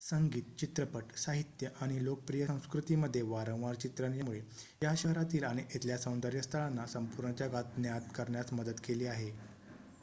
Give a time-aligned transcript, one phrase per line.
[0.03, 4.39] संगीत चित्रपट साहित्य आणि लोकप्रिय संस्कृती मध्ये वारंवार चित्रण यामुळे
[4.81, 9.31] या शहरातील आणि इथल्या सौंदर्य स्थळांना संपूर्ण जगात ज्ञात करण्यास मदत केली आहे